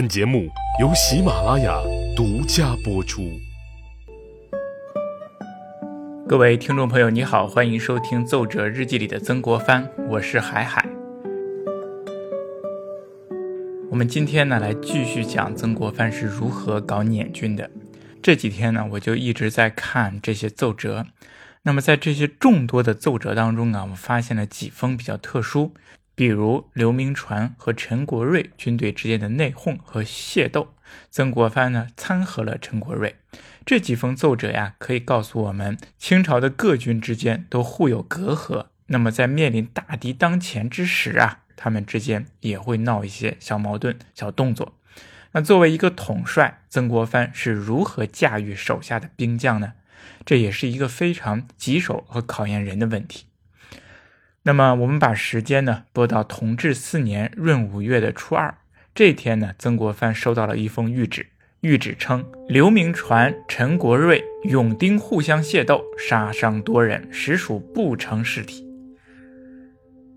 [0.00, 0.48] 本节目
[0.80, 1.78] 由喜马拉雅
[2.16, 3.38] 独家播出。
[6.26, 10.88] 各位听众朋友，你好，欢迎收听《奏折日记》里的曾国藩，我是海海。
[13.90, 17.70] 我们今天呢，来继续讲曾国藩是如何搞捻军的。
[18.22, 21.04] 这几天呢，我就一直在看这些奏折。
[21.64, 25.74] 那么在这些众多的奏折当中啊，我发现了几封比较特殊。
[26.14, 30.74] 比如刘铭传和陈国瑞军队之间的内讧和械斗，
[31.10, 33.16] 曾国藩呢参合了陈国瑞。
[33.64, 38.66] 这几封奏折呀，可以告诉我们，清朝的各军之间都互有隔阂。
[38.86, 44.74] 那么在面临大敌当前之时啊，他们之间也会闹一些小矛盾、小动作。
[45.32, 49.74] 那作为一个统帅，曾国藩是如何驾驭手下的兵将呢？
[50.26, 53.26] 这也是一个非常棘手和考验人的问题。
[54.42, 58.54] 那么我们把时间呢拨到同治四年闰五月的初二
[58.94, 61.26] 这天呢，曾国藩收到了一封谕旨，
[61.60, 68.66] 谕旨称刘铭传、陈国瑞、永丁互相械斗，杀伤多人，实属不成事体。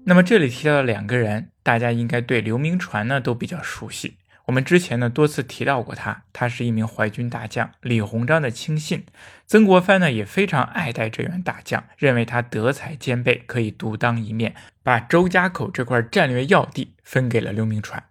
[0.06, 4.16] 那么这里提到的两个人，大家应该对刘铭传呢都比较熟悉。
[4.46, 9.06] 我们之前呢多次提到过他，他是一名淮军大将，李鸿章的亲信。
[9.48, 18.04] 曾国藩呢也非常爱戴这员大将，认为他德才兼备，可以独当一面，把周家口这块战略要地分给了刘铭传。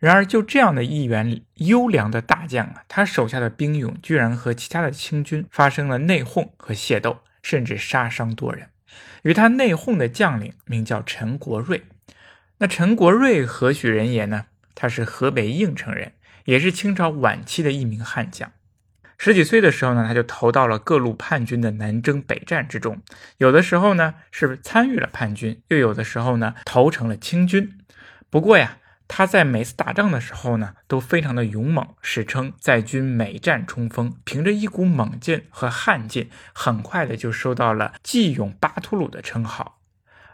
[0.00, 8.68] 然而，就这样的一员优良的大将啊，他手下的兵勇居然和其他的清军发生了内讧和械斗，甚至杀伤多人。
[9.22, 11.84] 与他内讧的将领名叫陈国瑞。
[12.58, 14.46] 那陈国瑞何许人也呢？
[14.80, 16.12] 他是河北应城人，
[16.44, 18.52] 也是清朝晚期的一名悍将。
[19.18, 23.02] 十几岁的时候呢，他就投到了各路叛军的南征北战之中。
[23.38, 27.76] 有的时候呢是参与了叛军，又有的时候呢投成了清军。
[28.30, 34.14] 不过呀，他在每次打仗的时候呢都非常的勇猛，史称在军每战冲锋。
[34.22, 39.77] 凭着一股猛劲和悍劲，很快的就收到了“济勇巴图鲁”的称号。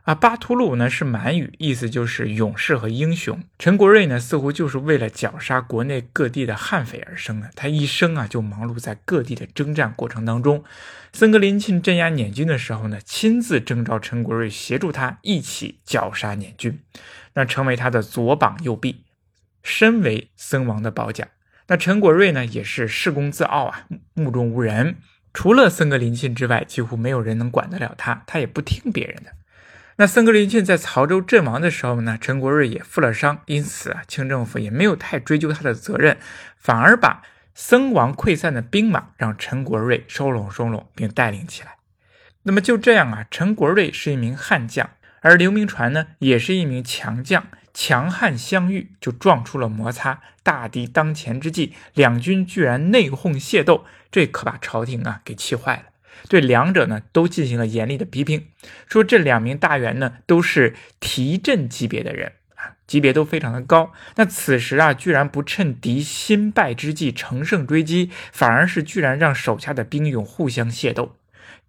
[0.05, 3.43] 啊，巴图鲁呢是满语，意思就是勇士和英雄。
[3.59, 7.51] 陈国瑞呢，似乎就是为了绞杀国内各地的悍匪而生的。
[7.57, 10.63] 他一生啊，就忙碌在各地的征战过程当中。
[11.15, 16.81] 森格林沁镇压捻军的时候呢，亲自征召陈国瑞协助他一起绞杀捻军，
[17.33, 19.05] 那成为他的左膀右臂，
[19.63, 21.29] 身为僧王的保甲。
[21.69, 24.97] 那陈国瑞呢，也是恃功自傲啊，目中无人，
[25.33, 29.33] 除了森格林沁之外，几乎没有人能管得了他，他也不听别人的。
[29.97, 36.17] 那森格林沁在曹州阵亡的时候呢，陈国瑞也负了伤，因此啊，清政府也没有太追究他的责任，
[36.59, 37.23] 反而把
[37.55, 41.77] 僧王溃散的兵马让陈国瑞收拢收拢并带领起来。
[42.43, 44.91] 那么就这样啊，陈国瑞是一名悍将，
[45.21, 50.21] 而刘铭传呢也是一名强将，强悍相遇就撞出了摩擦。
[50.43, 55.85] 大敌当前之际，两军居然内讧械斗，这可把朝廷啊给气坏了。
[56.29, 58.47] 对两者呢都进行了严厉的批评，
[58.89, 63.93] 说这两名大员呢都是提镇级别的人啊，级别都非常的高。
[64.17, 71.17] 那此时啊，居然不趁敌新败之际乘胜追击，反而是居然让手下的兵勇互相械斗，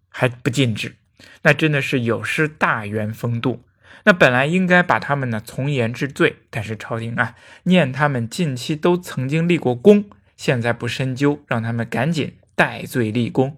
[0.09, 0.95] 还不禁止，
[1.43, 3.63] 那真的是有失大员风度。
[4.07, 10.05] 那本来应该把他们呢从严治罪，但是朝廷啊念他们近期都曾经立过功，
[10.37, 13.57] 现在不深究，让他们赶紧戴罪立功。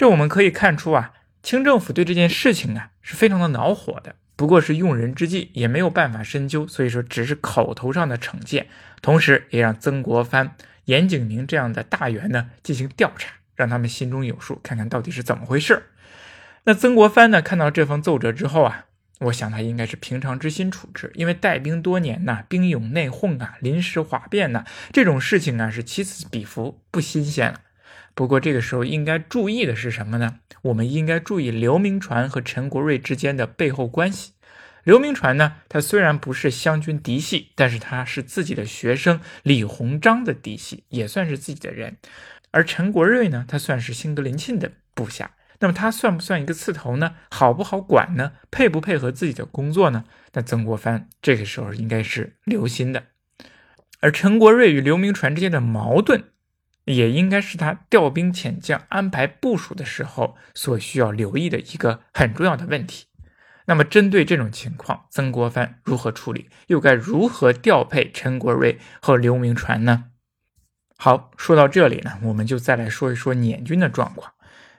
[0.00, 1.12] 这我们可以看出啊，
[1.42, 8.68] 清政府对这件事情啊是非常的恼火的，不过是用人之际，也没有办法深究，所以说只是口头上的惩戒，
[9.02, 10.56] 同时也让曾国藩、
[10.86, 15.82] 严景明这样的大员呢进行调查，让他们心中有数，看看到底是怎么回事。
[16.64, 18.86] 那曾国藩呢看到这封奏折之后啊，
[19.18, 27.60] 我想他应该是平常之心处置，因为带兵多年呐，兵勇内讧啊，临时哗变呐，这种事情啊是起此彼伏，不新鲜了。
[28.14, 30.40] 不过这个时候应该注意的是什么呢？
[30.62, 34.32] 我们应该注意刘铭传和陈国瑞之间的背后关系。
[34.82, 41.96] 刘铭传呢，他虽然不是湘军嫡系，但是他是自己的学生李鸿章的嫡系，也算是自己的人。
[42.50, 47.14] 而陈国瑞呢，他算是辛格林沁的部下，那么他算不算一个刺头呢？
[47.30, 48.32] 好不好管呢？
[48.50, 50.04] 配不配合自己的工作呢？
[50.32, 53.04] 那曾国藩这个时候应该是留心的。
[54.00, 56.24] 而陈国瑞与刘铭传之间的矛盾。
[56.84, 63.06] 也应该是他调兵遣将、安排部署的时候所需要留意的一个很重要的问题。
[63.66, 66.48] 那么，针对这种情况，曾国藩如何处理？
[66.66, 70.06] 又该如何调配陈国瑞和刘铭传呢？
[70.96, 74.32] 好，说到这里呢，我们就再来说一说捻军的状况。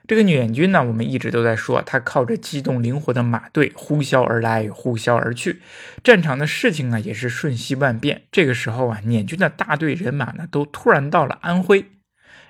[0.06, 5.62] 这个捻军呢，我们一直都在说，他靠着机动灵活的马队呼啸而来，呼啸而去，
[6.02, 8.22] 战场的事情啊也是瞬息万变。
[8.32, 11.86] 这个时候啊，捻军的大队人马呢，都突然到了安徽，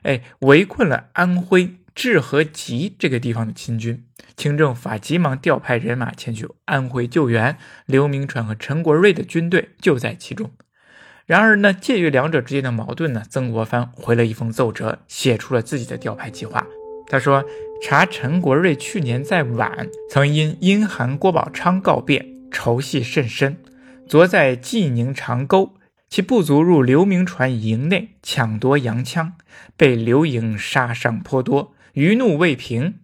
[0.03, 4.05] 哎，围困了安徽治和集这个地方的清军。
[4.35, 10.51] 清政府，急忙调派人马前去安徽救援，刘铭传和陈国瑞的军队就在其中。
[11.27, 16.67] 然而呢，介于两者之间的矛盾呢，曾国藩回了一封奏折，写出了自己的调派计划。
[17.13, 17.45] 他说
[17.83, 23.59] ：“查陈国瑞去年在皖曾因阴寒郭宝昌告变，仇隙甚深。
[24.09, 25.75] 昨在济宁长沟，
[26.09, 29.35] 其部族入刘铭传营内抢夺洋枪，
[29.77, 32.95] 被刘营杀伤颇多，余怒未平。”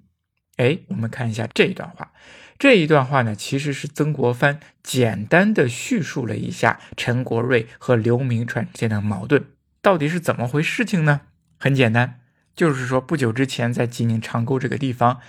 [0.57, 2.13] 哎，我们看一下这一段话。
[2.59, 9.45] 这一段话呢，其实是曾国藩简单的叙述了一下陈国瑞和刘铭传之间的矛盾
[9.83, 11.21] 到底是怎么回事情呢？
[11.59, 12.21] 很简单。
[12.59, 15.21] 就是说，不久之前在济宁长沟这个地方，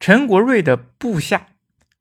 [0.00, 1.46] 陈国瑞的部下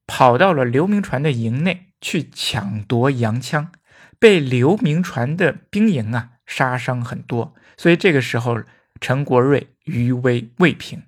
[0.07, 3.71] 跑到了刘铭传的营内去抢夺洋枪，
[4.17, 8.63] 被刘铭传的兵营啊杀伤很多，所以这个时候
[8.99, 11.03] 陈国瑞余威未平。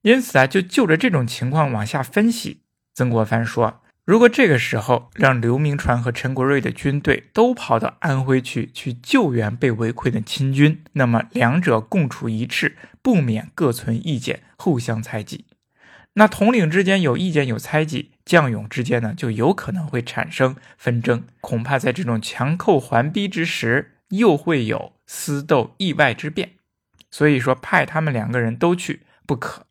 [0.00, 2.62] 因此啊，就就着这种情况往下分析，
[2.94, 3.81] 曾国藩说。
[4.04, 15.44] 如果这个时候让刘铭传和陈国瑞的军队都跑到安徽去去救援被围困的清军，那么两者共处一室，不免各存意见，互相猜忌。
[16.14, 21.24] 那统领之间有意见有猜忌，将勇之间呢就有可能会产生纷争。
[21.40, 26.54] 恐怕在这种强寇环逼之时，又会有私斗意外之变。
[27.08, 29.66] 所以说，派他们两个人都去不可。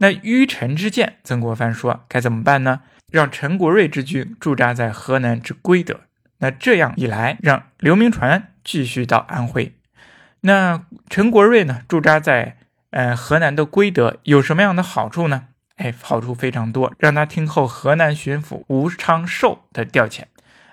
[0.00, 2.82] 那迂臣之见，曾国藩说该怎么办呢？
[3.10, 6.00] 让陈国瑞之军驻扎在河南之归德，
[6.38, 9.74] 那这样一来，让刘铭传继续到安徽。
[10.42, 12.58] 那陈国瑞呢，驻扎在
[12.90, 15.46] 呃河南的归德，有什么样的好处呢？
[15.76, 20.24] 哎，好处非常多，让他听候河南巡抚吴昌寿的调遣，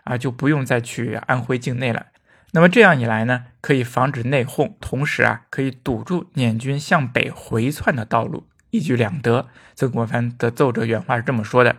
[0.04, 2.08] 啊，就不用再去安徽境内了。
[2.52, 9.48] 那么这样一来呢，可以防止内讧，同时啊，可以堵住捻军向北回窜的道路，一举两得。
[9.76, 11.76] 曾国藩的奏折原话是这么说的。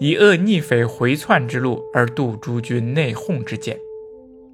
[0.00, 3.78] 以遏逆匪回窜之路，而度诸军内讧之见。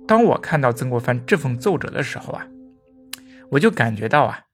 [0.06, 2.46] 当我看到曾国藩这封奏折的时候啊，
[3.50, 4.44] 我就感觉到啊，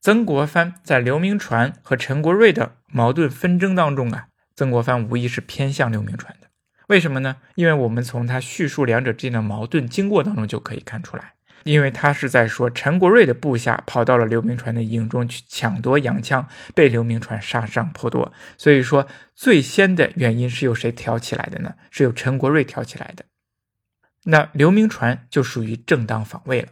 [0.00, 4.26] 曾国藩在刘铭传和陈国瑞的矛盾纷争当中啊，
[4.56, 6.48] 曾国藩无疑是偏向刘铭传的。
[6.88, 7.36] 为什么呢？
[7.54, 11.34] 因为我们从他叙述两者之间的矛盾经过当中就可以看出来。
[11.68, 18.32] 因为他是在说陈国瑞的部下跑到了刘铭传的营中去抢夺洋枪，被刘铭传杀伤颇多。
[18.56, 21.74] 所以说，最先的原因是由谁挑起来的呢？
[21.90, 23.26] 是由陈国瑞挑起来的。
[24.24, 26.68] 那刘铭传就属于正当防卫了。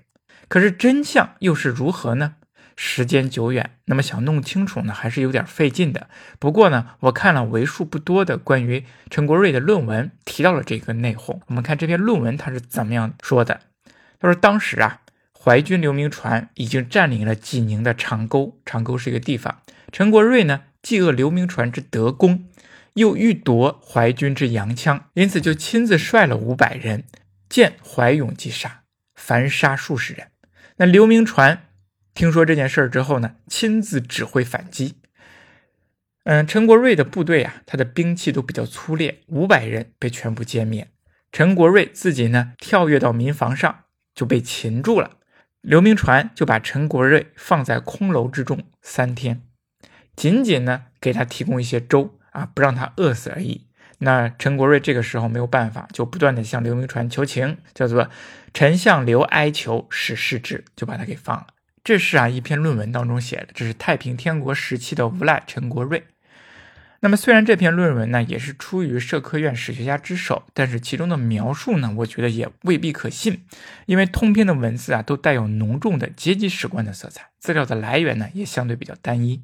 [0.48, 2.36] 可是真相又是如何呢？
[2.74, 6.08] 时间久远，那么想弄清楚呢，还是有点费劲的。
[6.38, 11.40] 不过呢，我看了为数不多的关于陈国瑞的论文，提到了这个内讧。
[11.48, 13.60] 我们看这篇论文，他是怎么样说的？
[14.18, 15.02] 他说：“当时啊，
[15.32, 19.62] 淮军刘铭传已经占领了济宁的长沟，长沟是一个地方。
[19.92, 22.48] 陈国瑞呢，既恶刘铭传之德功，
[22.94, 27.04] 又欲夺淮军之洋枪，因此就亲自率了五百人，
[27.48, 28.82] 见怀勇即杀，
[29.14, 30.28] 凡杀数十人。
[30.78, 31.66] 那刘铭传
[32.14, 34.96] 听说这件事儿之后呢，亲自指挥反击。
[36.24, 40.88] 嗯，陈国瑞的部队啊，他的兵器都比较粗劣，五百人被全部歼灭。
[41.30, 43.84] 陈国瑞自己呢，跳跃到民房上。”
[44.16, 45.10] 就被擒住了，
[45.60, 49.42] 刘铭传就把陈国瑞放在空楼之中三天，
[50.16, 53.66] 仅仅呢给他提供一些粥啊，不让他饿死而已。
[53.98, 58.10] 那陈国瑞这个时候没有办法，就不断的向刘铭传求情，叫做
[58.52, 61.46] 臣向刘哀求使释之，就把他给放了。
[61.84, 66.04] 这是啊一篇论文当中写的，这是太平天国时期的无赖陈国瑞。
[67.00, 73.44] 那么，虽然这篇论文呢也是出于社科院史学家之手，但是其中的描述呢，我觉得也未必可信，
[73.84, 79.42] 因为通篇的文字啊都带有浓重的阶级史观的色彩，资料的来源呢也相对比较单一。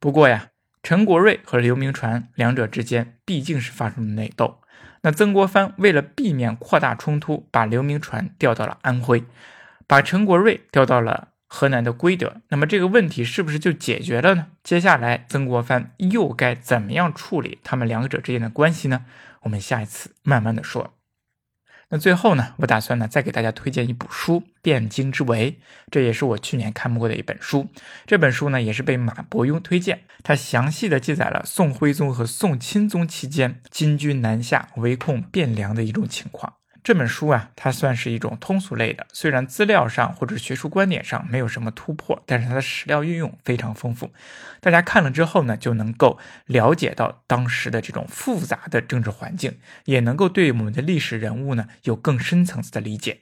[0.00, 0.48] 不过呀，
[0.82, 4.60] 陈国瑞和刘铭传两者之间毕竟是发生了内斗，
[5.02, 9.24] 那曾国藩为了避免扩大冲突，把刘铭传调到了安徽，
[9.86, 11.33] 把陈国瑞调到了。
[11.56, 14.48] 河南的归德，那么这个问题是不是就解决了呢？
[14.64, 19.04] 接下来曾国藩又该怎么样处理他们两者之间的关系呢？
[19.42, 20.94] 我们下一次慢慢的说。
[21.90, 25.52] 那最后呢，我打算呢再给大家推荐一部书《汴京之围》，
[25.92, 27.68] 这也是我去年看过的一本书。
[28.04, 36.54] 这本书呢也是被马伯庸推荐，它详细的记载了宋徽宗和宋钦宗期间金军南下围攻汴梁的一种情况。
[36.84, 44.10] 这本书啊，它算是一种通俗类的，虽然资料上或者学术观点上没有什么突破，但是它的史料运用非常丰富。
[44.60, 53.20] 大家看了之后呢，就能够了解到当时的这种复杂的政治环境，也能够对我们的历史人物呢有更深层次的理解。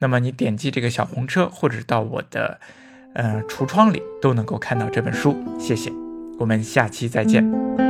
[0.00, 2.58] 那么你点击这个小红车，或者到我的
[3.14, 5.40] 呃橱窗里，都能够看到这本书。
[5.60, 5.92] 谢谢，
[6.40, 7.85] 我们下期再见。